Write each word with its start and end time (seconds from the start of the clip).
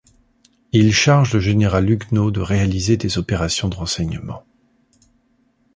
Il 0.71 0.93
charge 0.93 1.35
le 1.35 1.39
général 1.39 1.87
Huguenot 1.87 2.31
de 2.31 2.41
réaliser 2.41 2.97
des 2.97 3.19
opérations 3.19 3.67
de 3.69 3.75
renseignement. 3.75 4.43